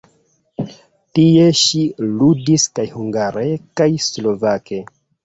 Tie 1.19 1.43
ŝi 1.59 1.81
ludis 2.05 2.65
kaj 2.79 2.87
hungare 2.95 3.45
kaj 3.83 3.89
slovake. 4.07 4.81